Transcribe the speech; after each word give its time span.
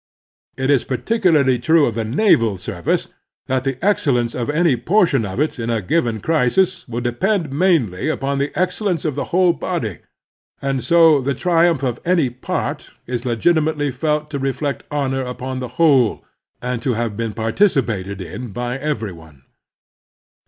It 0.57 0.71
is 0.71 0.83
particularly 0.83 1.59
true 1.59 1.85
of 1.85 1.93
the 1.93 2.03
naval 2.03 2.57
service 2.57 3.09
that 3.45 3.63
the 3.63 3.77
excellence 3.85 4.33
of 4.33 4.49
any 4.49 4.75
portion 4.75 5.27
of 5.27 5.39
it 5.39 5.59
in 5.59 5.69
a 5.69 5.79
given 5.79 6.21
crisis 6.21 6.87
will 6.87 7.01
depend 7.01 7.51
mainly 7.53 8.09
upon 8.09 8.39
the 8.39 8.51
excellence 8.59 9.05
of 9.05 9.13
the 9.13 9.25
whole 9.25 9.53
body, 9.53 9.99
and 10.59 10.83
so 10.83 11.21
the 11.21 11.35
triumph 11.35 11.83
of 11.83 12.01
any 12.03 12.31
part 12.31 12.89
is 13.05 13.27
legitimately 13.27 13.91
felt 13.91 14.31
to 14.31 14.39
reflect 14.39 14.85
honor 14.89 15.21
upon 15.21 15.59
the 15.59 15.67
whole 15.77 16.15
i9t 16.15 16.15
The 16.15 16.17
Strenuous 16.17 16.23
Life 16.67 16.73
and 16.73 16.81
to 16.81 16.93
have 16.95 17.11
beai 17.31 17.35
participated 17.35 18.21
in 18.21 18.47
by 18.47 18.79
every 18.79 19.11
one. 19.11 19.43